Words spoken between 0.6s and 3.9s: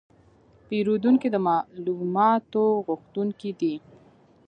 پیرودونکي د معلوماتو غوښتونکي دي.